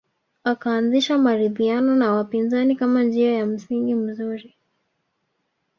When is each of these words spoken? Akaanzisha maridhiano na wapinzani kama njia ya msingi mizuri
Akaanzisha 0.43 1.17
maridhiano 1.17 1.95
na 1.95 2.13
wapinzani 2.13 2.75
kama 2.75 3.03
njia 3.03 3.31
ya 3.31 3.45
msingi 3.45 3.93
mizuri 3.95 4.55